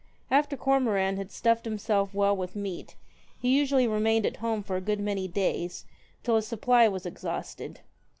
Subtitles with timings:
[0.31, 2.95] After Cormoran had stuffed himself well with meat,
[3.37, 5.85] he usually remained at home for a good many days,
[6.23, 7.81] till his supply was exhausted.